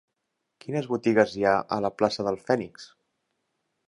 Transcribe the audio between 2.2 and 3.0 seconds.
del Fènix?